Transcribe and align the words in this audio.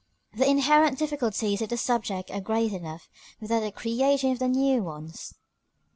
The 0.33 0.49
inherent 0.49 0.97
difficulties 0.97 1.61
of 1.61 1.69
the 1.69 1.77
subject 1.77 2.31
are 2.31 2.41
great 2.41 2.73
enough, 2.73 3.07
without 3.39 3.59
the 3.59 3.71
creation 3.71 4.31
of 4.31 4.41
new 4.41 4.81
ones. 4.81 5.35